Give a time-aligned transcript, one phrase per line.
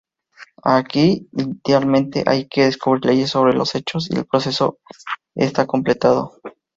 [0.63, 4.79] Aquí idealmente hay que descubrir leyes sobre los hechos y el proceso
[5.35, 6.39] está completado.